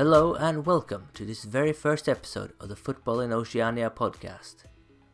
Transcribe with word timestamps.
Hello 0.00 0.32
and 0.32 0.64
welcome 0.64 1.08
to 1.12 1.26
this 1.26 1.44
very 1.44 1.74
first 1.74 2.08
episode 2.08 2.54
of 2.58 2.70
the 2.70 2.74
Football 2.74 3.20
in 3.20 3.34
Oceania 3.34 3.90
podcast. 3.90 4.64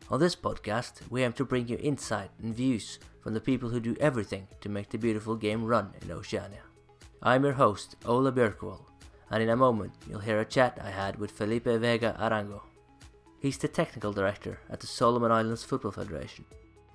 On 0.09 0.17
this 0.17 0.33
podcast, 0.33 1.01
we 1.09 1.23
aim 1.23 1.33
to 1.33 1.43
bring 1.43 1.67
you 1.67 1.77
insight 1.81 2.31
and 2.41 2.55
views 2.55 2.97
from 3.19 3.33
the 3.33 3.41
people 3.41 3.67
who 3.67 3.81
do 3.81 3.97
everything 3.99 4.47
to 4.61 4.69
make 4.69 4.89
the 4.89 4.97
beautiful 4.97 5.35
game 5.35 5.65
run 5.65 5.93
in 6.01 6.09
Oceania. 6.09 6.61
I'm 7.21 7.43
your 7.43 7.51
host, 7.51 7.97
Ola 8.05 8.31
Björkwall, 8.31 8.85
and 9.29 9.43
in 9.43 9.49
a 9.49 9.57
moment 9.57 9.91
you'll 10.09 10.21
hear 10.21 10.39
a 10.39 10.45
chat 10.45 10.79
I 10.81 10.91
had 10.91 11.19
with 11.19 11.31
Felipe 11.31 11.65
Vega 11.65 12.15
Arango. 12.17 12.61
He's 13.41 13.57
the 13.57 13.67
technical 13.67 14.13
director 14.13 14.61
at 14.69 14.79
the 14.79 14.87
Solomon 14.87 15.33
Islands 15.33 15.65
Football 15.65 15.91
Federation, 15.91 16.45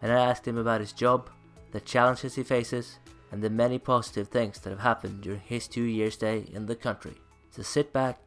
and 0.01 0.11
I 0.11 0.31
asked 0.31 0.49
him 0.49 0.57
about 0.57 0.81
his 0.81 0.93
job, 0.93 1.29
the 1.73 1.81
challenges 1.81 2.37
he 2.37 2.43
faces, 2.43 3.01
and 3.31 3.43
the 3.43 3.51
many 3.51 3.79
positive 3.79 4.29
things 4.29 4.61
that 4.61 4.71
have 4.71 4.81
happened 4.81 5.21
during 5.21 5.41
his 5.41 5.69
two 5.69 5.83
year 5.83 6.11
stay 6.11 6.47
in 6.55 6.65
the 6.65 6.75
country. 6.75 7.19
So 7.53 7.61
sit 7.63 7.93
back, 7.93 8.19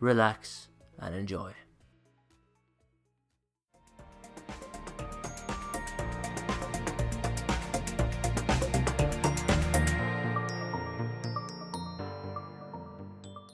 relax, 0.00 0.68
and 0.98 1.14
enjoy. 1.14 1.52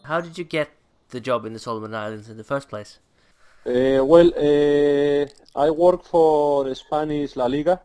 How 0.02 0.20
did 0.20 0.36
you 0.36 0.42
get 0.42 0.70
the 1.10 1.20
job 1.20 1.46
in 1.46 1.52
the 1.52 1.60
Solomon 1.60 1.94
Islands 1.94 2.28
in 2.28 2.36
the 2.36 2.42
first 2.42 2.68
place? 2.68 2.98
Uh, 3.64 4.04
well, 4.04 4.26
uh, 4.36 5.26
I 5.54 5.70
work 5.70 6.02
for 6.04 6.74
Spanish 6.74 7.36
La 7.36 7.46
Liga, 7.46 7.80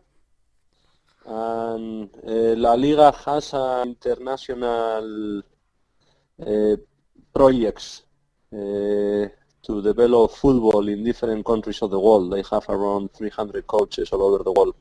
and 1.23 2.09
uh, 2.25 2.55
La 2.57 2.73
Liga 2.73 3.11
has 3.11 3.53
an 3.53 3.89
international 3.89 5.43
uh, 6.41 6.75
projects 7.37 7.87
uh, 8.51 9.25
to 9.67 9.73
develop 9.89 10.31
football 10.31 10.87
in 10.87 11.03
different 11.03 11.45
countries 11.45 11.79
of 11.81 11.89
the 11.91 11.99
world. 11.99 12.25
They 12.33 12.43
have 12.51 12.65
around 12.69 13.13
300 13.13 13.67
coaches 13.67 14.09
all 14.11 14.23
over 14.27 14.43
the 14.43 14.53
world. 14.57 14.75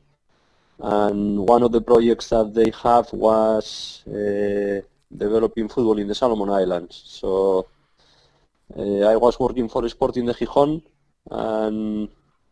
And 0.79 1.47
one 1.55 1.63
of 1.63 1.71
the 1.71 1.81
projects 1.81 2.29
that 2.29 2.53
they 2.53 2.71
have 2.83 3.07
was 3.13 3.65
uh, 4.07 4.81
developing 5.25 5.67
football 5.69 5.97
in 5.99 6.07
the 6.07 6.15
Solomon 6.15 6.49
Islands. 6.49 6.95
So 7.05 7.67
uh, 8.77 9.01
I 9.13 9.15
was 9.15 9.39
working 9.39 9.69
for 9.69 9.87
Sporting 9.89 10.25
de 10.25 10.33
Gijón 10.33 10.81
and 11.29 12.09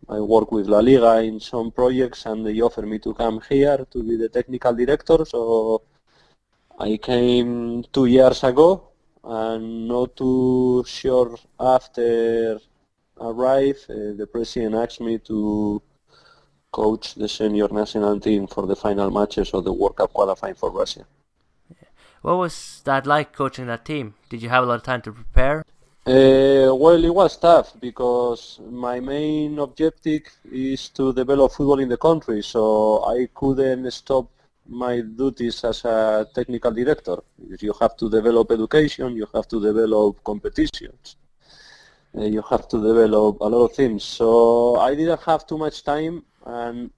I 0.08 0.20
work 0.20 0.52
with 0.52 0.68
La 0.68 0.80
Liga 0.80 1.14
in 1.30 1.40
some 1.40 1.72
projects 1.72 2.26
and 2.26 2.46
they 2.46 2.62
offered 2.62 2.88
me 2.88 3.00
to 3.00 3.14
come 3.14 3.42
here 3.50 3.80
to 3.94 4.04
be 4.04 4.16
the 4.18 4.30
technical 4.30 4.74
director. 4.74 5.26
So 5.26 5.82
I 6.80 6.98
came 6.98 7.84
two 7.92 8.06
years 8.06 8.44
ago 8.44 8.95
and 9.26 9.88
not 9.88 10.16
too 10.16 10.84
sure 10.88 11.38
after 11.60 12.60
arrive, 13.20 13.78
uh, 13.90 14.14
the 14.16 14.28
president 14.32 14.76
asked 14.76 15.02
me 15.02 15.18
to 15.20 15.82
coach 16.72 17.16
the 17.16 17.28
senior 17.28 17.68
national 17.70 18.20
team 18.20 18.48
for 18.48 18.68
the 18.68 18.76
final 18.76 19.10
matches 19.10 19.52
of 19.54 19.64
the 19.64 19.74
World 19.74 19.96
Cup 19.96 20.14
qualifying 20.14 20.56
for 20.56 20.70
Russia. 20.70 21.06
What 22.22 22.38
was 22.38 22.82
that 22.86 23.06
like 23.06 23.34
coaching 23.34 23.68
that 23.68 23.86
team? 23.86 24.16
Did 24.30 24.42
you 24.42 24.50
have 24.50 24.64
a 24.64 24.68
lot 24.68 24.76
of 24.76 24.84
time 24.84 25.02
to 25.04 25.12
prepare? 25.12 25.64
Uh, 26.08 26.70
well, 26.76 27.04
it 27.04 27.14
was 27.14 27.38
tough 27.38 27.74
because 27.80 28.60
my 28.70 29.00
main 29.00 29.58
objective 29.58 30.24
is 30.52 30.90
to 30.90 31.14
develop 31.14 31.52
football 31.52 31.80
in 31.80 31.90
the 31.90 31.98
country, 31.98 32.44
so 32.44 33.04
I 33.06 33.28
couldn't 33.34 33.90
stop 33.92 34.30
my 34.68 35.02
duties 35.02 35.64
as 35.64 35.86
a 35.86 36.28
technical 36.34 36.72
director. 36.72 37.18
You 37.60 37.74
have 37.80 37.96
to 37.98 38.10
develop 38.10 38.52
education, 38.52 39.16
you 39.16 39.28
have 39.34 39.48
to 39.48 39.62
develop 39.62 40.24
competitions, 40.24 41.18
you 42.14 42.42
have 42.50 42.68
to 42.70 42.78
develop 42.82 43.40
a 43.42 43.46
lot 43.46 43.66
of 43.66 43.74
things. 43.74 44.04
So 44.04 44.78
I 44.78 44.96
didn't 44.96 45.22
have 45.22 45.46
too 45.46 45.58
much 45.58 45.84
time 45.84 46.24
and 46.46 46.90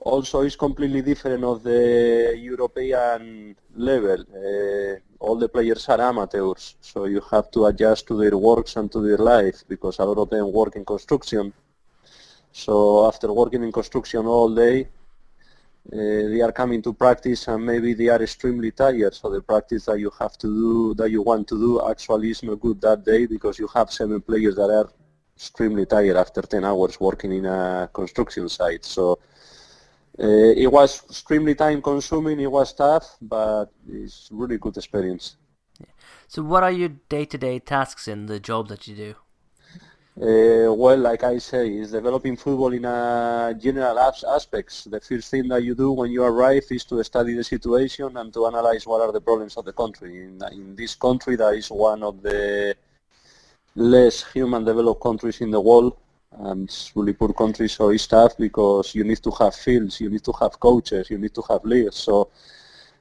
also 0.00 0.42
it's 0.42 0.56
completely 0.56 1.02
different 1.02 1.44
of 1.44 1.62
the 1.62 2.34
European 2.38 3.56
level. 3.74 4.20
Uh, 4.20 5.00
all 5.18 5.36
the 5.36 5.48
players 5.48 5.88
are 5.88 6.00
amateurs, 6.00 6.76
so 6.80 7.06
you 7.06 7.20
have 7.30 7.50
to 7.50 7.66
adjust 7.66 8.06
to 8.06 8.16
their 8.16 8.36
works 8.36 8.76
and 8.76 8.92
to 8.92 9.00
their 9.00 9.18
life 9.18 9.64
because 9.68 9.98
a 9.98 10.04
lot 10.04 10.18
of 10.18 10.30
them 10.30 10.52
work 10.52 10.76
in 10.76 10.84
construction. 10.84 11.52
So 12.52 13.06
after 13.06 13.32
working 13.32 13.62
in 13.62 13.72
construction 13.72 14.26
all 14.26 14.54
day, 14.54 14.88
they 15.90 16.40
are 16.40 16.52
coming 16.52 16.82
to 16.82 16.92
practice 16.92 17.46
and 17.48 17.64
maybe 17.64 17.94
they 17.94 18.08
are 18.08 18.22
extremely 18.22 18.70
tired. 18.72 19.14
So 19.14 19.30
the 19.30 19.40
practice 19.40 19.84
that 19.86 19.98
you 19.98 20.10
have 20.18 20.36
to 20.38 20.46
do, 20.46 20.94
that 20.94 21.10
you 21.10 21.22
want 21.22 21.48
to 21.48 21.58
do, 21.58 21.88
actually 21.88 22.30
is 22.30 22.42
not 22.42 22.60
good 22.60 22.80
that 22.80 23.04
day 23.04 23.26
because 23.26 23.58
you 23.58 23.68
have 23.68 23.92
seven 23.92 24.20
players 24.20 24.56
that 24.56 24.70
are 24.70 24.88
extremely 25.36 25.86
tired 25.86 26.16
after 26.16 26.42
10 26.42 26.64
hours 26.64 26.98
working 26.98 27.32
in 27.32 27.46
a 27.46 27.88
construction 27.92 28.48
site. 28.48 28.84
So 28.84 29.18
uh, 30.18 30.52
it 30.56 30.70
was 30.70 31.04
extremely 31.04 31.54
time 31.54 31.82
consuming, 31.82 32.40
it 32.40 32.50
was 32.50 32.72
tough, 32.72 33.16
but 33.20 33.66
it's 33.88 34.28
really 34.32 34.58
good 34.58 34.76
experience. 34.76 35.36
So 36.26 36.42
what 36.42 36.62
are 36.62 36.72
your 36.72 36.88
day-to-day 36.88 37.60
tasks 37.60 38.08
in 38.08 38.26
the 38.26 38.40
job 38.40 38.68
that 38.68 38.88
you 38.88 38.96
do? 38.96 39.14
Uh, 40.18 40.72
well, 40.72 40.96
like 40.96 41.24
I 41.24 41.36
say, 41.36 41.68
is 41.68 41.90
developing 41.92 42.38
football 42.38 42.72
in 42.72 42.86
a 42.86 43.54
general 43.58 43.98
as- 43.98 44.24
aspects. 44.24 44.84
The 44.84 44.98
first 44.98 45.30
thing 45.30 45.46
that 45.48 45.62
you 45.62 45.74
do 45.74 45.92
when 45.92 46.10
you 46.10 46.22
arrive 46.22 46.64
is 46.70 46.86
to 46.86 47.04
study 47.04 47.34
the 47.34 47.44
situation 47.44 48.16
and 48.16 48.32
to 48.32 48.46
analyze 48.46 48.86
what 48.86 49.02
are 49.02 49.12
the 49.12 49.20
problems 49.20 49.58
of 49.58 49.66
the 49.66 49.74
country. 49.74 50.24
In, 50.24 50.40
in 50.52 50.74
this 50.74 50.94
country, 50.94 51.36
that 51.36 51.52
is 51.54 51.70
one 51.70 52.02
of 52.02 52.22
the 52.22 52.74
less 53.74 54.24
human 54.32 54.64
developed 54.64 55.02
countries 55.02 55.42
in 55.42 55.50
the 55.50 55.60
world. 55.60 55.94
And 56.32 56.64
it's 56.64 56.92
really 56.94 57.12
poor 57.12 57.34
country, 57.34 57.68
so 57.68 57.90
it's 57.90 58.06
tough 58.06 58.38
because 58.38 58.94
you 58.94 59.04
need 59.04 59.22
to 59.22 59.30
have 59.32 59.54
fields, 59.54 60.00
you 60.00 60.08
need 60.08 60.24
to 60.24 60.32
have 60.40 60.58
coaches, 60.58 61.10
you 61.10 61.18
need 61.18 61.34
to 61.34 61.42
have 61.42 61.62
leagues. 61.64 61.96
So 61.96 62.30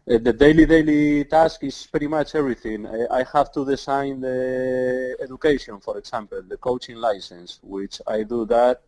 uh, 0.07 0.19
the 0.19 0.33
daily 0.33 0.65
daily 0.65 1.25
task 1.25 1.63
is 1.63 1.87
pretty 1.87 2.07
much 2.07 2.35
everything. 2.35 2.85
I, 2.85 3.19
I, 3.19 3.25
have 3.33 3.51
to 3.53 3.65
design 3.65 4.21
the 4.21 5.17
education, 5.19 5.79
for 5.79 5.97
example, 5.97 6.43
the 6.47 6.57
coaching 6.57 6.97
license, 6.97 7.59
which 7.63 8.01
I 8.05 8.21
do 8.21 8.45
that 8.45 8.81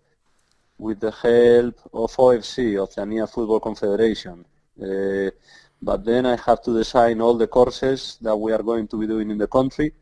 with 0.78 1.00
the 1.00 1.12
help 1.12 1.80
of 1.92 2.16
OFC, 2.16 2.78
Oceania 2.78 3.26
Football 3.26 3.60
Confederation. 3.60 4.46
Uh, 4.80 5.32
but 5.82 6.06
then 6.06 6.28
I 6.28 6.36
have 6.46 6.62
to 6.64 6.74
design 6.78 7.20
all 7.20 7.36
the 7.36 7.48
courses 7.48 8.18
that 8.22 8.36
we 8.36 8.52
are 8.52 8.62
going 8.62 8.88
to 8.90 9.00
be 9.00 9.08
doing 9.08 9.32
in 9.32 9.40
the 9.40 9.48
country, 9.48 9.94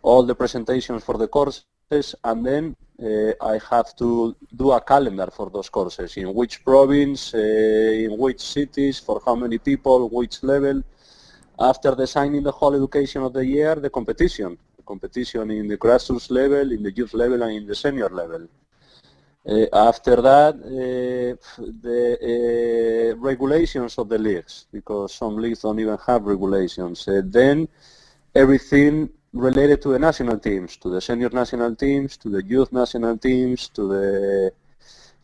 all 0.00 0.22
the 0.22 0.34
presentations 0.34 1.04
for 1.04 1.18
the 1.18 1.28
courses, 1.28 1.64
and 1.90 2.46
then 2.46 2.76
uh, 3.02 3.32
I 3.40 3.60
have 3.70 3.94
to 3.96 4.36
do 4.54 4.72
a 4.72 4.80
calendar 4.80 5.28
for 5.30 5.50
those 5.50 5.68
courses, 5.68 6.16
in 6.16 6.32
which 6.32 6.64
province, 6.64 7.34
uh, 7.34 7.38
in 7.38 8.16
which 8.16 8.40
cities, 8.40 8.98
for 8.98 9.20
how 9.24 9.34
many 9.34 9.58
people, 9.58 10.08
which 10.08 10.42
level. 10.42 10.82
After 11.58 11.94
designing 11.94 12.42
the 12.42 12.52
whole 12.52 12.74
education 12.74 13.22
of 13.22 13.32
the 13.32 13.44
year, 13.44 13.74
the 13.74 13.90
competition. 13.90 14.56
The 14.76 14.82
competition 14.82 15.50
in 15.50 15.68
the 15.68 15.76
grassroots 15.76 16.30
level, 16.30 16.72
in 16.72 16.82
the 16.82 16.92
youth 16.92 17.14
level, 17.14 17.42
and 17.42 17.52
in 17.52 17.66
the 17.66 17.74
senior 17.74 18.08
level. 18.08 18.48
Uh, 19.44 19.66
after 19.72 20.16
that, 20.22 20.54
uh, 20.54 21.62
the 21.82 23.12
uh, 23.12 23.16
regulations 23.16 23.98
of 23.98 24.08
the 24.08 24.18
leagues, 24.18 24.66
because 24.72 25.12
some 25.12 25.36
leagues 25.36 25.62
don't 25.62 25.80
even 25.80 25.98
have 26.06 26.24
regulations. 26.24 27.08
Uh, 27.08 27.22
then 27.24 27.66
everything 28.34 29.10
related 29.32 29.80
to 29.82 29.88
the 29.88 29.98
national 29.98 30.38
teams, 30.38 30.76
to 30.76 30.90
the 30.90 31.00
senior 31.00 31.30
national 31.30 31.74
teams, 31.74 32.16
to 32.18 32.28
the 32.28 32.42
youth 32.44 32.72
national 32.72 33.16
teams, 33.18 33.68
to 33.68 33.88
the 33.88 34.52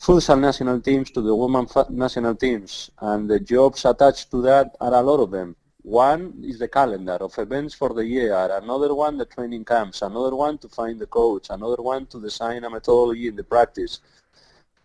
futsal 0.01 0.41
national 0.41 0.81
teams, 0.81 1.11
to 1.11 1.21
the 1.21 1.35
women 1.35 1.67
national 1.91 2.35
teams. 2.35 2.91
And 3.01 3.29
the 3.29 3.41
jobs 3.41 3.85
attached 3.85 4.31
to 4.31 4.43
that 4.43 4.77
are 4.81 4.95
a 4.95 5.03
lot 5.03 5.21
of 5.21 5.31
them. 5.31 5.57
One 5.83 6.43
is 6.45 6.59
the 6.59 6.69
calendar 6.69 7.19
of 7.21 7.39
events 7.39 7.75
for 7.75 7.91
the 7.95 8.05
year, 8.05 8.35
another 8.35 8.95
one 8.95 9.17
the 9.17 9.25
training 9.25 9.65
camps, 9.65 10.03
another 10.03 10.35
one 10.35 10.59
to 10.59 10.69
find 10.69 10.99
the 10.99 11.07
coach, 11.07 11.49
another 11.51 11.83
one 11.83 12.07
to 12.07 12.21
design 12.21 12.65
a 12.65 12.71
methodology 12.71 13.29
in 13.29 13.37
the 13.37 13.45
practice. 13.45 14.01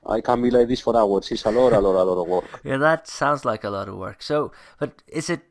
I 0.05 0.21
can 0.21 0.41
be 0.41 0.51
like 0.51 0.67
this 0.67 0.81
for 0.81 0.95
hours. 0.95 1.31
It's 1.31 1.45
a 1.45 1.51
lot, 1.51 1.73
a 1.73 1.79
lot, 1.79 1.95
a 1.95 2.03
lot 2.03 2.21
of 2.21 2.27
work. 2.27 2.61
Yeah, 2.63 2.77
that 2.77 3.07
sounds 3.07 3.45
like 3.45 3.63
a 3.63 3.69
lot 3.69 3.87
of 3.87 3.95
work. 3.95 4.21
So, 4.21 4.51
but 4.77 5.01
is 5.07 5.29
it 5.29 5.41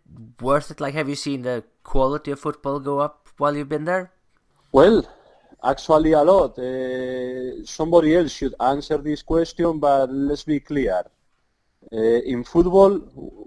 worth 0.40 0.70
it? 0.70 0.80
Like, 0.80 0.94
have 0.94 1.08
you 1.08 1.16
seen 1.16 1.42
the 1.42 1.64
quality 1.82 2.30
of 2.30 2.40
football 2.40 2.78
go 2.78 2.98
up 2.98 3.21
while 3.38 3.56
you've 3.56 3.68
been 3.68 3.84
there? 3.84 4.12
Well, 4.72 5.04
actually 5.62 6.12
a 6.12 6.22
lot. 6.22 6.58
Uh, 6.58 7.64
somebody 7.64 8.16
else 8.16 8.32
should 8.32 8.54
answer 8.60 8.98
this 8.98 9.22
question, 9.22 9.78
but 9.78 10.10
let's 10.10 10.44
be 10.44 10.60
clear. 10.60 11.02
Uh, 11.92 11.96
in 11.96 12.44
football, 12.44 13.00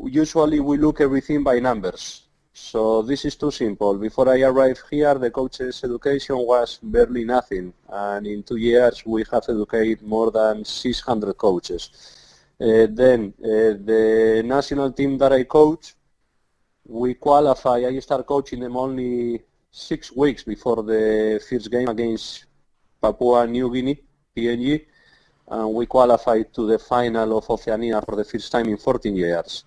usually 0.05 0.59
we 0.59 0.77
look 0.77 1.01
everything 1.01 1.43
by 1.43 1.59
numbers. 1.59 2.25
So 2.53 3.01
this 3.01 3.25
is 3.25 3.35
too 3.35 3.51
simple. 3.51 3.97
Before 3.97 4.29
I 4.29 4.41
arrived 4.41 4.83
here, 4.89 5.15
the 5.15 5.29
coach's 5.29 5.83
education 5.83 6.37
was 6.37 6.79
barely 6.81 7.25
nothing. 7.25 7.73
And 7.89 8.25
in 8.25 8.43
two 8.43 8.55
years, 8.55 9.05
we 9.05 9.25
have 9.31 9.43
educated 9.49 10.01
more 10.01 10.31
than 10.31 10.63
600 10.63 11.33
coaches. 11.33 11.89
Uh, 12.59 12.87
then 12.89 13.33
uh, 13.43 13.75
the 13.83 14.41
national 14.45 14.93
team 14.93 15.17
that 15.17 15.33
I 15.33 15.43
coach, 15.43 15.95
we 16.87 17.15
qualify. 17.15 17.79
I 17.79 17.99
start 17.99 18.25
coaching 18.25 18.61
them 18.61 18.77
only 18.77 19.41
six 19.75 20.15
weeks 20.15 20.41
before 20.43 20.81
the 20.83 21.43
first 21.49 21.69
game 21.69 21.89
against 21.89 22.45
Papua 23.01 23.45
New 23.45 23.69
Guinea, 23.73 23.99
PNG, 24.35 24.85
and 25.49 25.73
we 25.73 25.85
qualified 25.85 26.53
to 26.53 26.65
the 26.65 26.79
final 26.79 27.37
of 27.37 27.49
Oceania 27.49 28.01
for 28.01 28.15
the 28.15 28.23
first 28.23 28.49
time 28.51 28.67
in 28.67 28.77
14 28.77 29.13
years. 29.13 29.65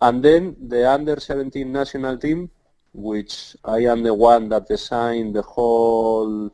And 0.00 0.22
then 0.22 0.56
the 0.68 0.88
under 0.88 1.18
17 1.18 1.70
national 1.70 2.16
team, 2.18 2.48
which 2.94 3.56
I 3.64 3.78
am 3.90 4.04
the 4.04 4.14
one 4.14 4.48
that 4.50 4.68
designed 4.68 5.34
the 5.34 5.42
whole 5.42 6.50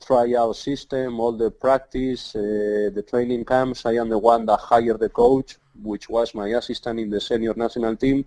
tryout 0.00 0.54
system, 0.54 1.18
all 1.18 1.32
the 1.32 1.50
practice, 1.50 2.36
uh, 2.36 2.90
the 2.94 3.04
training 3.06 3.44
camps. 3.44 3.84
I 3.84 3.94
am 3.94 4.08
the 4.08 4.18
one 4.18 4.46
that 4.46 4.60
hired 4.60 5.00
the 5.00 5.08
coach, 5.08 5.56
which 5.82 6.08
was 6.08 6.34
my 6.34 6.48
assistant 6.50 7.00
in 7.00 7.10
the 7.10 7.20
senior 7.20 7.54
national 7.54 7.96
team. 7.96 8.24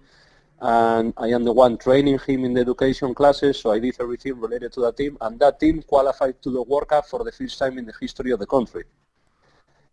And 0.61 1.11
I 1.17 1.29
am 1.29 1.43
the 1.43 1.51
one 1.51 1.77
training 1.77 2.19
him 2.19 2.45
in 2.45 2.53
the 2.53 2.61
education 2.61 3.15
classes, 3.15 3.59
so 3.59 3.71
I 3.71 3.79
did 3.79 3.95
everything 3.99 4.39
related 4.39 4.71
to 4.73 4.81
that 4.81 4.95
team. 4.95 5.17
And 5.19 5.39
that 5.39 5.59
team 5.59 5.81
qualified 5.81 6.39
to 6.43 6.51
the 6.51 6.61
World 6.61 6.87
Cup 6.87 7.07
for 7.07 7.23
the 7.23 7.31
first 7.31 7.57
time 7.57 7.79
in 7.79 7.85
the 7.85 7.93
history 7.99 8.29
of 8.29 8.39
the 8.39 8.45
country. 8.45 8.83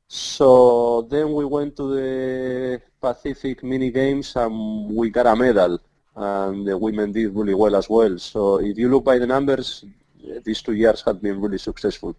So 0.07 1.03
then 1.03 1.33
we 1.33 1.47
went 1.47 1.77
to 1.77 1.95
the 1.95 2.83
Pacific 3.01 3.63
mini 3.63 3.91
games 3.91 4.37
and 4.37 4.95
we 4.95 5.11
got 5.11 5.27
a 5.27 5.37
medal 5.37 5.79
and 6.17 6.67
the 6.67 6.77
women 6.77 7.13
did 7.13 7.35
really 7.35 7.55
well 7.55 7.77
as 7.77 7.89
well. 7.89 8.19
So 8.19 8.59
if 8.59 8.77
you 8.77 8.89
look 8.91 9.05
by 9.05 9.19
the 9.19 9.27
numbers, 9.27 9.85
eh, 10.27 10.41
these 10.45 10.61
two 10.61 10.73
years 10.73 11.03
have 11.03 11.23
been 11.23 11.41
really 11.41 11.59
successful. 11.59 12.17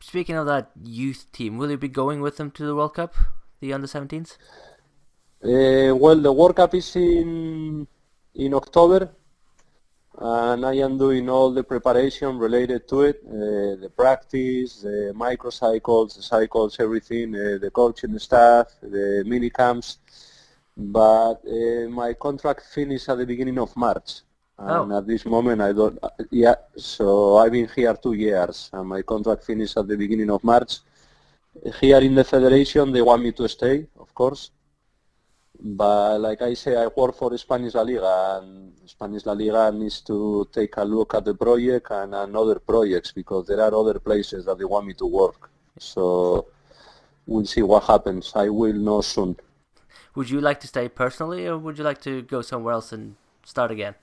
Speaking 0.00 0.36
of 0.36 0.46
that 0.46 0.70
youth 0.82 1.30
team, 1.32 1.58
will 1.58 1.70
you 1.70 1.76
be 1.76 1.88
going 1.88 2.20
with 2.20 2.36
them 2.36 2.50
to 2.52 2.64
the 2.64 2.74
World 2.74 2.94
Cup, 2.94 3.14
the 3.60 3.72
under 3.72 3.86
17s? 3.86 4.38
Uh, 5.40 5.94
well, 5.94 6.16
the 6.16 6.32
World 6.32 6.56
Cup 6.56 6.74
is 6.74 6.96
in 6.96 7.86
in 8.34 8.54
October, 8.54 9.08
and 10.18 10.66
I 10.66 10.74
am 10.74 10.98
doing 10.98 11.30
all 11.30 11.52
the 11.52 11.62
preparation 11.62 12.38
related 12.38 12.88
to 12.88 13.02
it, 13.02 13.22
uh, 13.24 13.78
the 13.80 13.92
practice, 13.96 14.82
the 14.82 15.12
microcycles, 15.14 16.16
the 16.16 16.22
cycles, 16.22 16.80
everything, 16.80 17.36
uh, 17.36 17.58
the 17.60 17.70
coaching 17.70 18.18
staff, 18.18 18.66
the 18.82 19.22
mini 19.26 19.48
camps. 19.50 19.98
But 20.76 21.38
uh, 21.46 21.88
my 21.88 22.14
contract 22.14 22.62
finished 22.74 23.08
at 23.08 23.18
the 23.18 23.26
beginning 23.26 23.60
of 23.60 23.76
March. 23.76 24.22
And 24.58 24.92
oh. 24.92 24.98
at 24.98 25.06
this 25.06 25.24
moment, 25.24 25.62
I 25.62 25.72
don't. 25.72 26.00
Uh, 26.02 26.08
yeah, 26.32 26.56
so 26.76 27.36
I've 27.36 27.52
been 27.52 27.68
here 27.76 27.94
two 27.94 28.14
years, 28.14 28.70
and 28.72 28.88
my 28.88 29.02
contract 29.02 29.44
finished 29.44 29.76
at 29.76 29.86
the 29.86 29.96
beginning 29.96 30.30
of 30.30 30.42
March. 30.42 30.78
Here 31.80 31.98
in 31.98 32.16
the 32.16 32.24
federation, 32.24 32.90
they 32.90 33.02
want 33.02 33.22
me 33.22 33.30
to 33.32 33.48
stay, 33.48 33.86
of 34.00 34.12
course. 34.16 34.50
But 35.60 36.20
like 36.20 36.40
I 36.42 36.54
say, 36.54 36.76
I 36.76 36.86
work 36.86 37.16
for 37.16 37.36
Spanish 37.36 37.74
La 37.74 37.82
Liga, 37.82 38.40
and 38.40 38.72
Spanish 38.86 39.26
La 39.26 39.32
Liga 39.32 39.72
needs 39.72 40.00
to 40.02 40.48
take 40.52 40.76
a 40.76 40.84
look 40.84 41.14
at 41.14 41.24
the 41.24 41.34
project 41.34 41.90
and, 41.90 42.14
and 42.14 42.36
other 42.36 42.60
projects 42.60 43.10
because 43.12 43.46
there 43.48 43.60
are 43.60 43.74
other 43.74 43.98
places 43.98 44.44
that 44.44 44.58
they 44.58 44.64
want 44.64 44.86
me 44.86 44.94
to 44.94 45.06
work. 45.06 45.50
So 45.78 46.46
we'll 47.26 47.46
see 47.46 47.62
what 47.62 47.84
happens. 47.84 48.32
I 48.36 48.48
will 48.48 48.74
know 48.74 49.00
soon. 49.00 49.36
Would 50.14 50.30
you 50.30 50.40
like 50.40 50.60
to 50.60 50.68
stay 50.68 50.88
personally, 50.88 51.46
or 51.46 51.58
would 51.58 51.78
you 51.78 51.84
like 51.84 52.00
to 52.02 52.22
go 52.22 52.40
somewhere 52.42 52.74
else 52.74 52.92
and 52.92 53.16
start 53.44 53.70
again? 53.70 53.94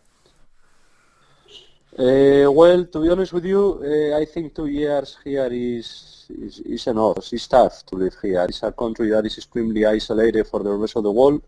Uh, 1.98 2.52
well, 2.52 2.84
to 2.84 3.02
be 3.02 3.10
honest 3.10 3.32
with 3.32 3.46
you, 3.46 3.80
uh, 3.82 4.20
I 4.20 4.26
think 4.26 4.54
two 4.54 4.66
years 4.68 5.18
here 5.24 5.48
is, 5.50 6.26
is, 6.30 6.60
is 6.60 6.88
enough. 6.88 7.32
It's 7.32 7.48
tough 7.48 7.86
to 7.86 7.96
live 7.96 8.16
here. 8.22 8.46
It's 8.50 8.64
a 8.64 8.72
country 8.74 9.12
that 9.12 9.26
is 9.26 9.38
extremely 9.38 9.86
isolated 9.86 10.46
for 10.46 10.62
the 10.62 10.74
rest 10.74 10.98
of 10.98 11.04
the 11.04 11.12
world. 11.12 11.42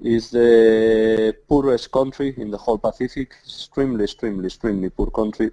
It's 0.00 0.30
the 0.30 1.36
poorest 1.48 1.90
country 1.90 2.32
in 2.36 2.52
the 2.52 2.58
whole 2.58 2.78
Pacific. 2.78 3.34
It's 3.42 3.66
Extremely, 3.66 4.04
extremely, 4.04 4.46
extremely 4.46 4.88
poor 4.88 5.10
country. 5.10 5.50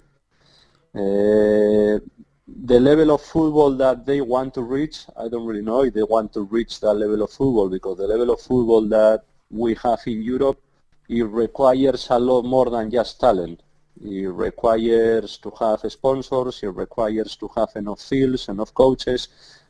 Uh, 0.94 1.98
the 2.46 2.78
level 2.78 3.10
of 3.10 3.20
football 3.20 3.72
that 3.78 4.06
they 4.06 4.20
want 4.20 4.54
to 4.54 4.62
reach, 4.62 5.06
I 5.16 5.26
don't 5.26 5.44
really 5.44 5.62
know 5.62 5.82
if 5.82 5.94
they 5.94 6.04
want 6.04 6.32
to 6.34 6.42
reach 6.42 6.78
that 6.82 6.94
level 6.94 7.20
of 7.22 7.30
football 7.30 7.68
because 7.68 7.98
the 7.98 8.06
level 8.06 8.30
of 8.30 8.40
football 8.40 8.82
that 8.90 9.24
we 9.50 9.74
have 9.82 9.98
in 10.06 10.22
Europe, 10.22 10.60
it 11.08 11.24
requires 11.24 12.06
a 12.10 12.18
lot 12.20 12.42
more 12.42 12.70
than 12.70 12.92
just 12.92 13.18
talent 13.18 13.60
it 14.04 14.28
requires 14.28 15.38
to 15.38 15.50
have 15.58 15.80
sponsors, 15.90 16.62
it 16.62 16.68
requires 16.68 17.36
to 17.36 17.50
have 17.56 17.70
enough 17.76 18.00
fields, 18.00 18.48
enough 18.48 18.72
coaches, 18.74 19.28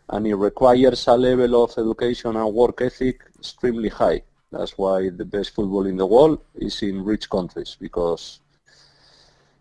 and 0.09 0.27
it 0.27 0.35
requires 0.35 1.07
a 1.07 1.17
level 1.17 1.65
of 1.65 1.73
education 1.77 2.37
and 2.37 2.55
work 2.55 2.81
ethic 2.81 3.25
extremely 3.39 3.89
high. 3.89 4.23
That's 4.51 4.77
why 4.79 5.11
the 5.11 5.25
best 5.25 5.55
football 5.55 5.87
in 5.87 5.97
the 5.97 6.07
world 6.07 6.41
is 6.55 6.83
in 6.83 7.05
rich 7.05 7.29
countries 7.29 7.77
because 7.79 8.41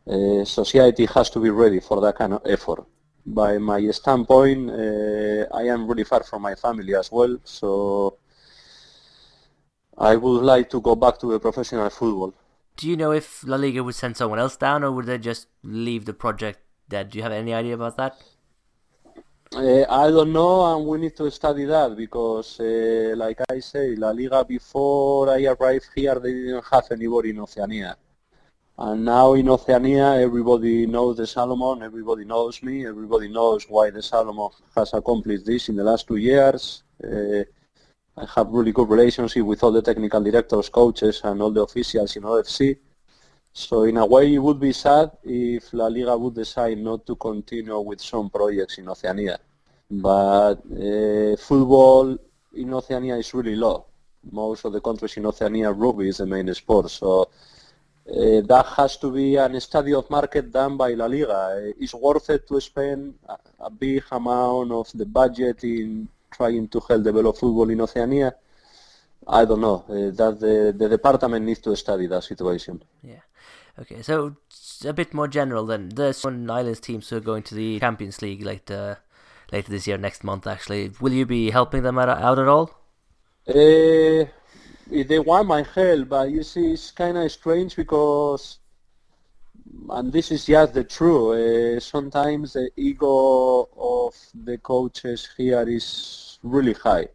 uh, 0.08 0.46
society 0.46 1.06
has 1.06 1.30
to 1.32 1.40
be 1.40 1.50
ready 1.50 1.80
for 1.80 2.00
that 2.02 2.16
kind 2.16 2.34
of 2.34 2.42
effort. 2.46 2.86
By 3.26 3.58
my 3.58 3.92
standpoint, 3.92 4.70
uh, 4.70 5.46
I 5.54 5.64
am 5.64 5.86
really 5.88 6.06
far 6.06 6.24
from 6.24 6.42
my 6.44 6.56
family 6.56 6.96
as 6.96 7.12
well, 7.12 7.38
so 7.44 8.18
I 9.98 10.16
would 10.16 10.44
like 10.44 10.70
to 10.70 10.80
go 10.80 10.96
back 10.96 11.20
to 11.20 11.32
the 11.34 11.40
professional 11.40 11.90
football 11.90 12.34
do 12.78 12.88
you 12.88 12.96
know 12.96 13.12
if 13.12 13.44
La 13.46 13.58
Liga 13.58 13.84
would 13.84 13.96
send 13.96 14.16
someone 14.16 14.40
else 14.40 14.56
down, 14.56 14.84
or 14.84 14.92
would 14.92 15.08
they 15.08 15.18
just 15.18 15.48
leave 15.64 16.06
the 16.06 16.14
project 16.14 16.60
dead? 16.88 17.10
Do 17.10 17.18
you 17.18 17.24
have 17.24 17.32
any 17.32 17.54
idea 17.54 17.74
about 17.74 17.98
that? 17.98 18.16
Uh, 19.54 19.86
I 19.90 20.12
don't 20.12 20.32
know, 20.32 20.76
and 20.76 20.86
we 20.86 21.00
need 21.00 21.16
to 21.18 21.32
study 21.32 21.66
that 21.66 21.96
because, 21.96 22.60
uh, 22.60 23.14
like 23.16 23.40
I 23.50 23.60
say, 23.60 23.96
La 23.96 24.12
Liga 24.12 24.46
before 24.46 25.30
I 25.30 25.46
arrived 25.46 25.88
here, 25.96 26.20
they 26.20 26.34
didn't 26.34 26.66
have 26.72 26.86
anybody 26.92 27.32
in 27.32 27.40
Oceania. 27.40 27.98
And 28.78 29.06
now 29.06 29.34
in 29.34 29.50
Oceania, 29.50 30.16
everybody 30.16 30.86
knows 30.86 31.18
the 31.18 31.26
Salomon, 31.26 31.82
everybody 31.82 32.26
knows 32.26 32.62
me, 32.62 32.86
everybody 32.86 33.28
knows 33.28 33.66
why 33.68 33.90
the 33.90 34.04
Salomon 34.04 34.52
has 34.76 34.94
accomplished 34.94 35.46
this 35.46 35.70
in 35.70 35.76
the 35.76 35.84
last 35.84 36.08
two 36.08 36.18
years. 36.18 36.84
Uh, 37.04 37.44
I 38.20 38.26
have 38.36 38.48
really 38.50 38.72
good 38.72 38.90
relationship 38.90 39.44
with 39.44 39.64
all 39.64 39.72
the 39.72 39.82
technical 39.84 40.22
directors, 40.22 40.70
coaches, 40.70 41.22
and 41.24 41.40
all 41.40 41.52
the 41.52 41.62
officials 41.62 42.16
in 42.16 42.24
OFC. 42.24 42.78
So 43.54 43.84
in 43.84 43.98
a 43.98 44.06
way, 44.08 44.34
it 44.34 44.40
would 44.40 44.60
be 44.60 44.74
sad 44.74 45.12
if 45.24 45.72
La 45.72 45.86
Liga 45.86 46.18
would 46.18 46.34
decide 46.34 46.80
not 46.80 47.06
to 47.06 47.16
continue 47.16 47.80
with 47.80 48.02
some 48.02 48.32
projects 48.32 48.80
in 48.80 48.90
Oceania. 48.90 49.38
But 49.90 50.56
uh, 50.66 51.38
football 51.38 52.18
in 52.56 52.74
Oceania 52.74 53.18
is 53.18 53.32
really 53.36 53.56
low. 53.56 53.86
Most 54.32 54.66
of 54.66 54.74
the 54.74 54.82
countries 54.82 55.16
in 55.18 55.26
Oceania, 55.28 55.72
rugby 55.72 56.10
is 56.10 56.18
the 56.18 56.26
main 56.26 56.52
sport. 56.56 56.90
So 56.90 57.22
uh, 57.22 58.42
that 58.42 58.66
has 58.78 58.98
to 58.98 59.12
be 59.12 59.36
a 59.36 59.62
study 59.62 59.94
of 59.94 60.10
market 60.10 60.52
done 60.52 60.76
by 60.76 60.94
La 60.94 61.06
Liga. 61.06 61.72
It's 61.80 61.94
worth 61.94 62.32
it 62.32 62.48
to 62.48 62.60
spend 62.60 63.14
a 63.60 63.70
big 63.70 64.04
amount 64.12 64.72
of 64.72 64.92
the 64.96 65.06
budget 65.06 65.64
in 65.64 66.10
trying 66.32 66.68
to 66.70 66.80
help 66.88 67.04
develop 67.04 67.38
football 67.38 67.70
in 67.70 67.82
Oceania. 67.82 68.36
I 69.28 69.46
don't 69.46 69.62
know. 69.62 69.84
Uh, 69.90 70.12
that 70.16 70.38
the, 70.40 70.74
the 70.78 70.90
department 70.90 71.46
needs 71.46 71.60
to 71.62 71.76
study 71.76 72.08
that 72.08 72.24
situation. 72.24 72.84
Yeah. 73.04 73.22
Okay, 73.80 74.02
so 74.02 74.36
a 74.86 74.94
bit 74.94 75.14
more 75.14 75.28
general 75.28 75.66
then. 75.66 75.90
The 75.90 76.14
Solomon 76.14 76.50
Islands 76.50 76.80
teams 76.80 77.10
who 77.10 77.18
are 77.18 77.22
going 77.22 77.44
to 77.44 77.56
the 77.56 77.80
Champions 77.80 78.22
League 78.22 78.44
later, 78.44 79.00
later 79.52 79.72
this 79.72 79.86
year, 79.88 79.98
next 79.98 80.24
month 80.24 80.48
actually. 80.48 80.92
Will 81.00 81.14
you 81.14 81.26
be 81.26 81.52
helping 81.52 81.84
them 81.84 82.00
out, 82.00 82.10
out 82.10 82.40
at 82.40 82.48
all? 82.48 82.72
Uh, 83.48 84.26
if 84.90 85.08
they 85.08 85.20
want 85.20 85.48
my 85.48 85.64
help, 85.76 86.10
but 86.10 86.30
you 86.30 86.44
see, 86.44 86.74
it's 86.74 86.92
kind 86.92 87.18
of 87.18 87.32
strange 87.32 87.76
because 87.76 88.60
and 89.90 90.12
this 90.12 90.32
is 90.32 90.46
just 90.46 90.74
the 90.74 90.84
truth. 90.84 91.38
Uh, 91.38 91.80
sometimes 91.80 92.54
the 92.54 92.70
ego 92.76 93.70
of 93.78 94.16
the 94.34 94.58
coaches 94.58 95.30
here 95.38 95.68
is 95.68 96.40
really 96.44 96.74
high. 96.74 97.08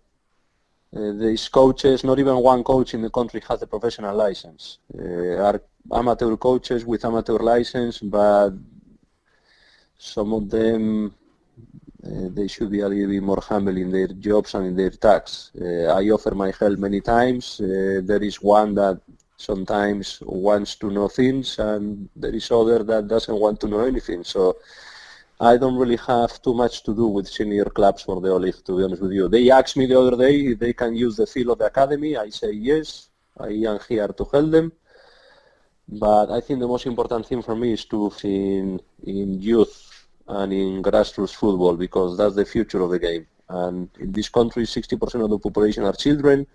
Uh, 0.94 1.12
these 1.12 1.48
coaches, 1.48 2.04
not 2.04 2.18
even 2.18 2.36
one 2.36 2.62
coach 2.62 2.94
in 2.94 3.02
the 3.02 3.10
country 3.10 3.42
has 3.48 3.62
a 3.62 3.66
professional 3.66 4.14
license. 4.14 4.78
Uh, 4.98 5.36
are 5.42 5.62
amateur 5.92 6.36
coaches 6.36 6.84
with 6.84 7.04
amateur 7.04 7.38
license, 7.38 7.98
but 7.98 8.50
some 9.98 10.32
of 10.34 10.50
them 10.50 11.14
uh, 12.04 12.28
they 12.34 12.48
should 12.48 12.70
be 12.70 12.80
a 12.80 12.88
little 12.88 13.08
bit 13.08 13.22
more 13.22 13.40
humble 13.40 13.76
in 13.76 13.90
their 13.90 14.08
jobs 14.08 14.54
and 14.54 14.66
in 14.66 14.76
their 14.76 14.90
tasks. 14.90 15.52
Uh, 15.60 15.84
I 15.84 16.10
offer 16.10 16.34
my 16.34 16.52
help 16.58 16.78
many 16.78 17.00
times. 17.00 17.60
Uh, 17.60 18.00
there 18.02 18.22
is 18.22 18.42
one 18.42 18.74
that 18.74 19.00
sometimes 19.42 20.18
wants 20.22 20.76
to 20.76 20.90
know 20.90 21.08
things 21.08 21.58
and 21.58 22.08
there 22.14 22.34
is 22.34 22.50
other 22.50 22.82
that 22.84 23.08
doesn't 23.08 23.38
want 23.44 23.60
to 23.60 23.68
know 23.68 23.80
anything. 23.80 24.22
So 24.24 24.56
I 25.40 25.56
don't 25.56 25.76
really 25.76 26.00
have 26.12 26.40
too 26.40 26.54
much 26.54 26.84
to 26.84 26.94
do 26.94 27.06
with 27.06 27.26
senior 27.28 27.64
clubs 27.64 28.02
for 28.02 28.20
the 28.20 28.30
O-League, 28.30 28.64
to 28.66 28.76
be 28.76 28.84
honest 28.84 29.02
with 29.02 29.12
you. 29.12 29.28
They 29.28 29.50
asked 29.50 29.76
me 29.76 29.86
the 29.86 29.98
other 29.98 30.16
day 30.16 30.34
if 30.52 30.58
they 30.58 30.72
can 30.72 30.94
use 30.94 31.16
the 31.16 31.26
field 31.26 31.50
of 31.50 31.58
the 31.58 31.66
academy. 31.66 32.16
I 32.16 32.28
say 32.30 32.52
yes. 32.52 33.08
I 33.38 33.48
am 33.70 33.78
here 33.88 34.08
to 34.08 34.24
help 34.32 34.50
them. 34.50 34.72
But 35.88 36.30
I 36.30 36.40
think 36.40 36.60
the 36.60 36.68
most 36.68 36.86
important 36.86 37.26
thing 37.26 37.42
for 37.42 37.56
me 37.56 37.72
is 37.72 37.84
to 37.86 38.12
in, 38.22 38.80
in 39.04 39.40
youth 39.40 40.06
and 40.28 40.52
in 40.52 40.82
grassroots 40.82 41.34
football 41.34 41.76
because 41.76 42.16
that's 42.16 42.36
the 42.36 42.44
future 42.44 42.80
of 42.80 42.90
the 42.90 42.98
game. 42.98 43.26
And 43.48 43.88
in 43.98 44.12
this 44.12 44.28
country, 44.28 44.62
60% 44.62 45.24
of 45.24 45.30
the 45.30 45.38
population 45.38 45.84
are 45.84 45.92
children 45.92 46.46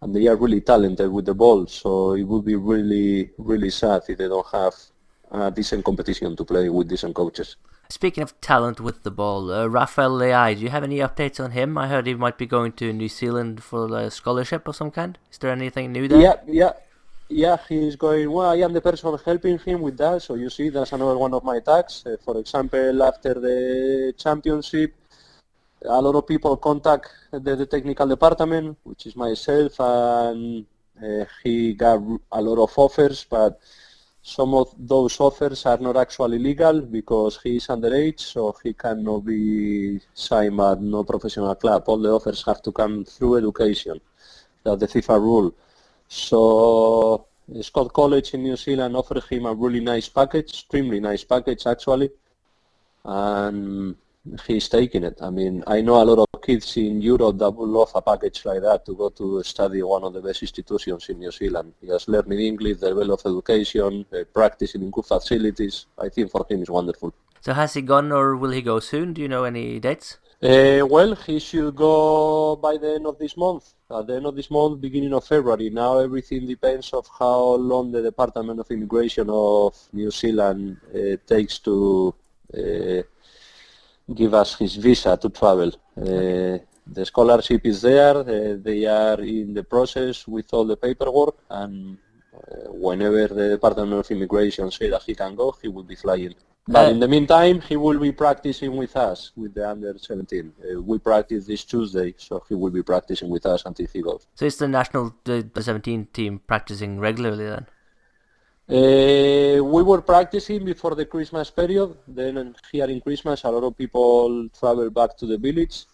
and 0.00 0.14
they 0.14 0.26
are 0.26 0.36
really 0.36 0.60
talented 0.60 1.10
with 1.10 1.26
the 1.26 1.34
ball. 1.34 1.66
So 1.66 2.12
it 2.12 2.22
would 2.22 2.44
be 2.44 2.56
really, 2.56 3.30
really 3.38 3.70
sad 3.70 4.02
if 4.08 4.18
they 4.18 4.28
don't 4.28 4.46
have 4.52 4.74
a 5.30 5.50
decent 5.50 5.84
competition 5.84 6.36
to 6.36 6.44
play 6.44 6.68
with 6.68 6.88
decent 6.88 7.14
coaches. 7.14 7.56
Speaking 7.90 8.22
of 8.22 8.38
talent 8.42 8.80
with 8.80 9.02
the 9.02 9.10
ball, 9.10 9.50
uh, 9.50 9.66
Rafael 9.66 10.10
Lea'i, 10.10 10.54
do 10.54 10.60
you 10.60 10.68
have 10.68 10.84
any 10.84 10.98
updates 10.98 11.42
on 11.42 11.52
him? 11.52 11.78
I 11.78 11.88
heard 11.88 12.06
he 12.06 12.14
might 12.14 12.36
be 12.36 12.44
going 12.44 12.72
to 12.72 12.92
New 12.92 13.08
Zealand 13.08 13.62
for 13.62 13.96
a 13.96 14.10
scholarship 14.10 14.68
of 14.68 14.76
some 14.76 14.90
kind. 14.90 15.16
Is 15.32 15.38
there 15.38 15.50
anything 15.50 15.92
new 15.92 16.06
there? 16.06 16.20
Yeah, 16.20 16.34
yeah. 16.46 16.72
Yeah, 17.30 17.58
he's 17.68 17.96
going, 17.96 18.30
well, 18.30 18.50
I 18.50 18.56
am 18.56 18.72
the 18.72 18.80
person 18.80 19.18
helping 19.22 19.58
him 19.58 19.82
with 19.82 19.98
that, 19.98 20.22
so 20.22 20.34
you 20.34 20.48
see, 20.48 20.70
that's 20.70 20.92
another 20.92 21.16
one 21.18 21.34
of 21.34 21.44
my 21.44 21.60
tasks. 21.60 22.04
Uh, 22.06 22.16
for 22.24 22.38
example, 22.38 23.02
after 23.02 23.34
the 23.34 24.14
championship, 24.16 24.94
a 25.84 26.00
lot 26.00 26.14
of 26.14 26.26
people 26.26 26.56
contact 26.56 27.08
the, 27.30 27.56
the 27.56 27.66
technical 27.66 28.06
department, 28.06 28.76
which 28.84 29.06
is 29.06 29.16
myself, 29.16 29.78
and 29.78 30.66
uh, 31.02 31.24
he 31.42 31.74
got 31.74 32.00
a 32.32 32.40
lot 32.40 32.62
of 32.62 32.72
offers, 32.76 33.24
but 33.28 33.60
some 34.22 34.54
of 34.54 34.74
those 34.76 35.20
offers 35.20 35.64
are 35.64 35.78
not 35.78 35.96
actually 35.96 36.38
legal 36.38 36.80
because 36.82 37.38
he 37.42 37.56
is 37.56 37.66
underage, 37.68 38.20
so 38.20 38.54
he 38.62 38.74
cannot 38.74 39.24
be 39.24 40.00
signed 40.12 40.60
at 40.60 40.80
no 40.80 41.04
professional 41.04 41.54
club. 41.54 41.84
All 41.86 41.98
the 41.98 42.10
offers 42.10 42.42
have 42.44 42.60
to 42.62 42.72
come 42.72 43.04
through 43.04 43.36
education. 43.36 44.00
That's 44.64 44.80
the 44.80 44.88
FIFA 44.88 45.20
rule. 45.20 45.54
So 46.08 47.26
Scots 47.62 47.90
College 47.94 48.34
in 48.34 48.42
New 48.42 48.56
Zealand 48.56 48.96
offered 48.96 49.24
him 49.24 49.46
a 49.46 49.54
really 49.54 49.80
nice 49.80 50.08
package, 50.08 50.50
extremely 50.50 51.00
nice 51.00 51.24
package 51.24 51.66
actually, 51.66 52.10
and 53.04 53.96
he's 54.46 54.68
taking 54.68 55.04
it. 55.04 55.18
I 55.20 55.30
mean, 55.30 55.64
I 55.66 55.80
know 55.80 56.02
a 56.02 56.04
lot 56.04 56.28
of 56.32 56.42
kids 56.42 56.76
in 56.76 57.00
Europe 57.00 57.38
that 57.38 57.50
would 57.50 57.68
love 57.68 57.90
a 57.94 58.02
package 58.02 58.44
like 58.44 58.62
that 58.62 58.84
to 58.86 58.94
go 58.94 59.08
to 59.10 59.42
study 59.42 59.82
one 59.82 60.04
of 60.04 60.12
the 60.12 60.20
best 60.20 60.42
institutions 60.42 61.08
in 61.08 61.18
New 61.18 61.30
Zealand. 61.30 61.74
He 61.80 61.88
has 61.88 62.08
learning 62.08 62.40
English, 62.40 62.78
the 62.78 62.88
level 62.88 63.14
of 63.14 63.20
education, 63.24 64.04
uh, 64.12 64.24
practicing 64.32 64.82
in 64.82 64.90
good 64.90 65.06
facilities. 65.06 65.86
I 65.98 66.08
think 66.08 66.30
for 66.30 66.46
him 66.48 66.60
it's 66.60 66.70
wonderful. 66.70 67.12
So 67.40 67.52
has 67.52 67.74
he 67.74 67.82
gone 67.82 68.12
or 68.12 68.36
will 68.36 68.50
he 68.50 68.62
go 68.62 68.80
soon? 68.80 69.12
Do 69.12 69.22
you 69.22 69.28
know 69.28 69.44
any 69.44 69.78
dates? 69.78 70.18
Uh, 70.40 70.86
well, 70.86 71.16
he 71.16 71.40
should 71.40 71.74
go 71.74 72.54
by 72.54 72.76
the 72.76 72.94
end 72.94 73.06
of 73.06 73.18
this 73.18 73.36
month. 73.36 73.74
At 73.90 74.06
the 74.06 74.14
end 74.14 74.26
of 74.26 74.36
this 74.36 74.50
month, 74.50 74.80
beginning 74.80 75.12
of 75.12 75.24
February. 75.24 75.68
Now 75.70 75.98
everything 75.98 76.46
depends 76.46 76.92
of 76.92 77.08
how 77.18 77.54
long 77.56 77.90
the 77.90 78.02
Department 78.02 78.60
of 78.60 78.70
Immigration 78.70 79.28
of 79.30 79.76
New 79.92 80.12
Zealand 80.12 80.76
uh, 80.94 81.16
takes 81.26 81.58
to 81.60 82.14
uh, 82.54 83.02
give 84.14 84.34
us 84.34 84.56
his 84.56 84.76
visa 84.76 85.16
to 85.16 85.28
travel. 85.28 85.68
Uh, 85.96 86.58
the 86.86 87.04
scholarship 87.04 87.64
is 87.66 87.82
there. 87.82 88.16
Uh, 88.16 88.56
they 88.60 88.86
are 88.86 89.20
in 89.20 89.54
the 89.54 89.64
process 89.64 90.26
with 90.26 90.46
all 90.52 90.64
the 90.64 90.76
paperwork, 90.76 91.36
and 91.50 91.98
uh, 92.34 92.72
whenever 92.72 93.28
the 93.28 93.48
Department 93.50 93.92
of 93.92 94.10
Immigration 94.10 94.70
say 94.70 94.88
that 94.90 95.02
he 95.02 95.14
can 95.14 95.34
go, 95.34 95.54
he 95.60 95.68
will 95.68 95.82
be 95.82 95.94
flying. 95.94 96.34
But 96.70 96.90
in 96.90 97.00
the 97.00 97.08
meantime, 97.08 97.62
he 97.62 97.76
will 97.76 97.98
be 97.98 98.12
practicing 98.12 98.76
with 98.76 98.94
us, 98.94 99.32
with 99.36 99.54
the 99.54 99.70
under 99.70 99.96
17. 99.96 100.52
Uh, 100.60 100.82
we 100.82 100.98
practice 100.98 101.46
this 101.46 101.64
Tuesday, 101.64 102.14
so 102.18 102.44
he 102.46 102.54
will 102.54 102.70
be 102.70 102.82
practicing 102.82 103.30
with 103.30 103.46
us 103.46 103.62
until 103.64 103.86
he 103.90 104.02
goes. 104.02 104.26
So 104.34 104.44
it's 104.44 104.58
the 104.58 104.68
national 104.68 105.14
the 105.24 105.48
17 105.58 106.08
team 106.12 106.42
practicing 106.46 107.00
regularly 107.00 107.46
then? 107.46 107.66
Uh, 108.70 109.64
we 109.64 109.82
were 109.82 110.02
practicing 110.02 110.62
before 110.62 110.94
the 110.94 111.06
Christmas 111.06 111.50
period. 111.50 111.96
Then 112.06 112.54
here 112.70 112.84
in 112.84 113.00
Christmas, 113.00 113.44
a 113.44 113.50
lot 113.50 113.64
of 113.64 113.78
people 113.78 114.46
travel 114.50 114.90
back 114.90 115.16
to 115.16 115.26
the 115.26 115.38
village, 115.38 115.86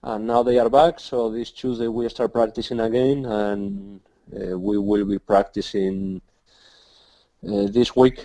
and 0.00 0.24
now 0.24 0.44
they 0.44 0.60
are 0.60 0.70
back. 0.70 1.00
So 1.00 1.28
this 1.28 1.50
Tuesday 1.50 1.88
we 1.88 2.08
start 2.08 2.32
practicing 2.32 2.78
again, 2.78 3.26
and 3.26 4.00
uh, 4.32 4.56
we 4.56 4.78
will 4.78 5.04
be 5.04 5.18
practicing 5.18 6.22
uh, 7.42 7.66
this 7.66 7.96
week 7.96 8.24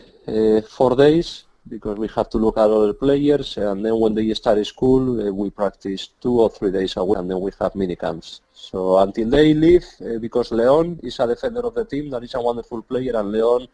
four 0.69 0.95
days 0.95 1.45
because 1.67 1.97
we 1.97 2.07
have 2.15 2.29
to 2.29 2.37
look 2.37 2.57
at 2.57 2.69
other 2.69 2.93
players. 2.93 3.57
And 3.57 3.85
then 3.85 3.99
when 3.99 4.15
they 4.15 4.33
start 4.33 4.65
school, 4.65 5.27
uh, 5.27 5.31
we 5.31 5.49
practice 5.49 6.09
two 6.21 6.39
or 6.39 6.49
three 6.49 6.71
days 6.71 6.95
a 6.97 7.03
week, 7.03 7.17
and 7.17 7.29
then 7.29 7.39
we 7.39 7.51
have 7.59 7.75
mini 7.75 7.95
camps. 7.95 8.41
So 8.53 8.97
until 8.97 9.29
they 9.29 9.53
leave, 9.53 9.85
uh, 10.01 10.19
because 10.19 10.51
Leon 10.51 10.99
is 11.03 11.19
a 11.19 11.27
defender 11.27 11.61
of 11.61 11.75
the 11.75 11.85
team, 11.85 12.09
that 12.11 12.23
is 12.23 12.33
a 12.33 12.41
wonderful 12.41 12.81
player, 12.81 13.15
and 13.17 13.31
Leon 13.31 13.67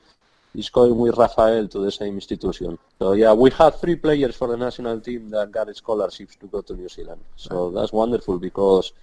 is 0.55 0.69
going 0.69 0.97
with 0.97 1.17
Rafael 1.17 1.67
to 1.67 1.79
the 1.79 1.91
same 1.91 2.15
institution. 2.15 2.77
So 2.99 3.13
yeah, 3.13 3.33
we 3.33 3.49
have 3.51 3.79
three 3.79 3.95
players 3.95 4.35
for 4.35 4.47
the 4.47 4.57
national 4.57 5.01
team 5.01 5.29
that 5.29 5.51
got 5.51 5.73
scholarships 5.75 6.35
to 6.37 6.47
go 6.47 6.61
to 6.61 6.73
New 6.75 6.89
Zealand. 6.89 7.21
So 7.35 7.71
that's 7.71 7.91
wonderful 7.91 8.39
because 8.39 8.93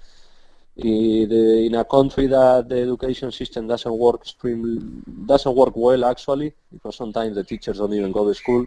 in 0.76 1.74
a 1.74 1.84
country 1.84 2.26
that 2.28 2.68
the 2.68 2.80
education 2.80 3.30
system 3.30 3.66
doesn't 3.66 3.92
work 3.92 4.22
extremely, 4.22 4.80
doesn't 5.26 5.54
work 5.54 5.76
well 5.76 6.04
actually, 6.04 6.54
because 6.72 6.96
sometimes 6.96 7.34
the 7.34 7.44
teachers 7.44 7.78
don't 7.78 7.92
even 7.92 8.12
go 8.12 8.26
to 8.26 8.34
school. 8.34 8.66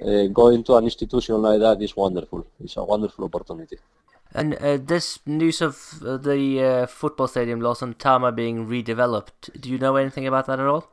Uh, 0.00 0.26
going 0.28 0.64
to 0.64 0.76
an 0.76 0.84
institution 0.84 1.42
like 1.42 1.60
that 1.60 1.82
is 1.82 1.94
wonderful. 1.94 2.46
It's 2.64 2.76
a 2.76 2.84
wonderful 2.84 3.26
opportunity. 3.26 3.76
And 4.32 4.54
uh, 4.54 4.78
this 4.80 5.18
news 5.26 5.60
of 5.60 6.02
uh, 6.02 6.16
the 6.16 6.64
uh, 6.64 6.86
football 6.86 7.26
stadium 7.26 7.60
Lawson 7.60 7.94
Tama 7.94 8.32
being 8.32 8.66
redeveloped, 8.66 9.60
do 9.60 9.68
you 9.68 9.76
know 9.76 9.96
anything 9.96 10.26
about 10.26 10.46
that 10.46 10.60
at 10.60 10.66
all? 10.66 10.88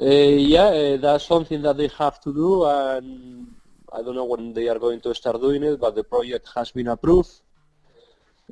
Uh, 0.00 0.06
yeah, 0.06 0.64
uh, 0.64 0.96
that's 0.96 1.26
something 1.26 1.60
that 1.62 1.76
they 1.76 1.88
have 1.98 2.18
to 2.22 2.32
do, 2.32 2.64
and 2.64 3.46
I 3.92 4.02
don't 4.02 4.14
know 4.14 4.24
when 4.24 4.54
they 4.54 4.68
are 4.68 4.78
going 4.78 5.02
to 5.02 5.14
start 5.14 5.38
doing 5.40 5.62
it, 5.62 5.78
but 5.78 5.94
the 5.94 6.02
project 6.02 6.48
has 6.56 6.70
been 6.70 6.88
approved. 6.88 7.41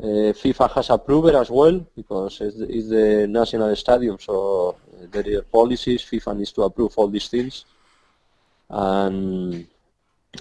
Uh, 0.02 0.32
FIFA 0.32 0.72
has 0.72 0.88
approved 0.88 1.28
it 1.28 1.34
as 1.34 1.50
well 1.50 1.78
because 1.94 2.40
it's, 2.40 2.56
it's 2.60 2.88
the 2.88 3.26
national 3.28 3.76
stadium, 3.76 4.18
so 4.18 4.76
there 5.10 5.38
are 5.38 5.42
policies. 5.42 6.02
FIFA 6.02 6.38
needs 6.38 6.52
to 6.52 6.62
approve 6.62 6.94
all 6.96 7.08
these 7.08 7.28
things, 7.28 7.66
and 8.70 9.66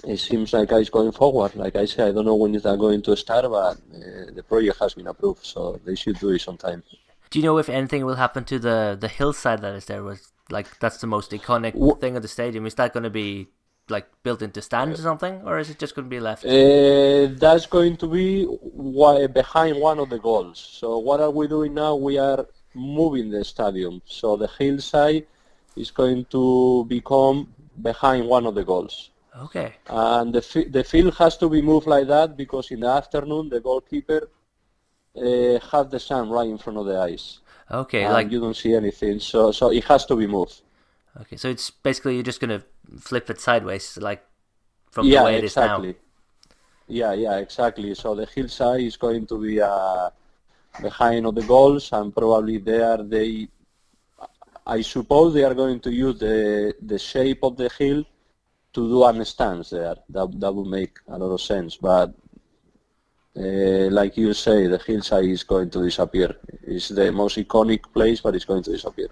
it 0.04 0.16
seems 0.18 0.54
like 0.54 0.72
it's 0.72 0.88
going 0.88 1.12
forward. 1.12 1.54
Like 1.56 1.76
I 1.76 1.84
said, 1.84 2.08
I 2.08 2.12
don't 2.12 2.24
know 2.24 2.36
when 2.36 2.54
it's 2.54 2.64
going 2.64 3.02
to 3.02 3.14
start, 3.16 3.44
but 3.50 3.76
uh, 3.76 4.32
the 4.32 4.42
project 4.48 4.78
has 4.78 4.94
been 4.94 5.08
approved, 5.08 5.44
so 5.44 5.78
they 5.84 5.94
should 5.94 6.18
do 6.18 6.30
it 6.30 6.40
sometime. 6.40 6.82
Do 7.28 7.38
you 7.38 7.44
know 7.44 7.58
if 7.58 7.68
anything 7.68 8.06
will 8.06 8.16
happen 8.16 8.44
to 8.44 8.58
the 8.58 8.96
the 8.98 9.08
hillside 9.08 9.60
that 9.60 9.74
is 9.74 9.84
there? 9.84 10.02
Was 10.02 10.32
like 10.48 10.78
that's 10.78 10.98
the 10.98 11.06
most 11.06 11.32
iconic 11.32 11.74
what? 11.74 12.00
thing 12.00 12.16
of 12.16 12.22
the 12.22 12.28
stadium. 12.28 12.64
Is 12.64 12.76
that 12.76 12.94
going 12.94 13.04
to 13.04 13.10
be 13.10 13.48
like 13.90 14.06
built 14.22 14.42
into 14.42 14.62
stands 14.62 15.00
or 15.00 15.02
something, 15.02 15.42
or 15.44 15.58
is 15.58 15.70
it 15.70 15.78
just 15.78 15.94
going 15.94 16.06
to 16.06 16.10
be 16.10 16.20
left? 16.20 16.44
Uh, 16.44 17.28
that's 17.38 17.66
going 17.66 17.96
to 17.98 18.06
be 18.06 18.46
behind 19.28 19.80
one 19.80 19.98
of 19.98 20.08
the 20.10 20.18
goals. 20.18 20.58
So 20.58 20.98
what 20.98 21.20
are 21.20 21.30
we 21.30 21.48
doing 21.48 21.74
now? 21.74 21.94
We 21.96 22.18
are 22.18 22.46
moving 22.74 23.30
the 23.30 23.44
stadium. 23.44 24.02
So 24.04 24.36
the 24.36 24.48
hillside 24.58 25.26
is 25.76 25.90
going 25.90 26.26
to 26.26 26.84
become 26.88 27.52
behind 27.82 28.26
one 28.26 28.46
of 28.46 28.54
the 28.54 28.64
goals. 28.64 29.10
Okay. 29.38 29.74
And 29.88 30.34
the 30.34 30.66
the 30.70 30.84
field 30.84 31.14
has 31.16 31.36
to 31.38 31.48
be 31.48 31.62
moved 31.62 31.86
like 31.86 32.08
that 32.08 32.36
because 32.36 32.70
in 32.70 32.80
the 32.80 32.88
afternoon 32.88 33.48
the 33.48 33.60
goalkeeper 33.60 34.28
uh, 35.16 35.58
has 35.70 35.88
the 35.88 36.00
sun 36.00 36.30
right 36.30 36.48
in 36.48 36.58
front 36.58 36.78
of 36.78 36.86
the 36.86 36.98
eyes. 36.98 37.40
Okay, 37.70 38.02
and 38.02 38.12
like 38.12 38.32
you 38.32 38.40
don't 38.40 38.56
see 38.56 38.74
anything, 38.74 39.20
so 39.20 39.52
so 39.52 39.70
it 39.70 39.84
has 39.84 40.04
to 40.06 40.16
be 40.16 40.26
moved. 40.26 40.62
Okay, 41.20 41.36
so 41.36 41.48
it's 41.48 41.70
basically 41.70 42.14
you're 42.14 42.22
just 42.22 42.40
gonna 42.40 42.62
flip 42.98 43.28
it 43.30 43.40
sideways, 43.40 43.98
like 43.98 44.24
from 44.90 45.06
yeah, 45.06 45.20
the 45.20 45.24
way 45.24 45.36
it 45.36 45.44
exactly. 45.44 45.90
is 45.90 45.94
now. 45.94 46.00
Yeah, 46.88 47.12
yeah, 47.12 47.36
exactly. 47.36 47.94
So 47.94 48.14
the 48.14 48.26
hillside 48.26 48.80
is 48.80 48.96
going 48.96 49.26
to 49.26 49.40
be 49.40 49.60
uh, 49.60 50.10
behind 50.82 51.26
of 51.26 51.34
the 51.34 51.42
goals, 51.42 51.92
and 51.92 52.14
probably 52.14 52.58
there 52.58 52.96
they, 52.98 53.48
I 54.66 54.80
suppose 54.80 55.34
they 55.34 55.44
are 55.44 55.54
going 55.54 55.80
to 55.80 55.92
use 55.92 56.18
the 56.18 56.74
the 56.82 56.98
shape 56.98 57.44
of 57.44 57.56
the 57.56 57.70
hill 57.78 58.04
to 58.72 58.88
do 58.88 59.04
an 59.04 59.24
stance 59.24 59.70
there. 59.70 59.96
That 60.08 60.40
that 60.40 60.52
would 60.52 60.68
make 60.68 60.98
a 61.08 61.18
lot 61.18 61.32
of 61.32 61.40
sense, 61.40 61.76
but 61.76 62.14
uh, 63.36 63.88
like 63.90 64.16
you 64.16 64.34
say, 64.34 64.66
the 64.66 64.78
hillside 64.78 65.26
is 65.26 65.44
going 65.44 65.70
to 65.70 65.82
disappear. 65.82 66.34
It's 66.62 66.88
the 66.88 67.12
most 67.12 67.36
iconic 67.36 67.82
place, 67.92 68.20
but 68.20 68.34
it's 68.34 68.44
going 68.44 68.64
to 68.64 68.72
disappear. 68.72 69.08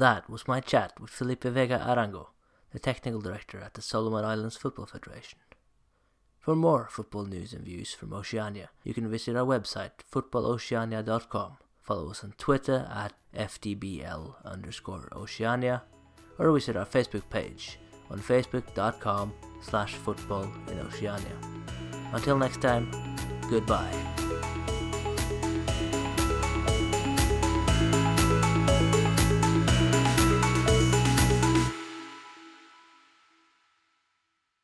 That 0.00 0.30
was 0.30 0.48
my 0.48 0.60
chat 0.60 0.98
with 0.98 1.10
Felipe 1.10 1.44
Vega 1.44 1.78
Arango, 1.86 2.28
the 2.72 2.78
technical 2.78 3.20
director 3.20 3.60
at 3.60 3.74
the 3.74 3.82
Solomon 3.82 4.24
Islands 4.24 4.56
Football 4.56 4.86
Federation. 4.86 5.40
For 6.38 6.56
more 6.56 6.88
football 6.90 7.26
news 7.26 7.52
and 7.52 7.66
views 7.66 7.92
from 7.92 8.14
Oceania, 8.14 8.70
you 8.82 8.94
can 8.94 9.10
visit 9.10 9.36
our 9.36 9.44
website, 9.44 9.90
footballoceania.com. 10.10 11.58
Follow 11.82 12.10
us 12.12 12.24
on 12.24 12.32
Twitter 12.38 12.88
at 12.90 13.12
FDBL 13.36 14.36
underscore 14.42 15.10
Oceania 15.12 15.82
or 16.38 16.50
visit 16.50 16.76
our 16.76 16.86
Facebook 16.86 17.28
page 17.28 17.78
on 18.10 18.20
facebook.com 18.20 19.34
slash 19.60 19.96
football 19.96 20.50
in 20.68 20.78
Oceania. 20.78 21.36
Until 22.14 22.38
next 22.38 22.62
time, 22.62 22.90
goodbye. 23.50 24.29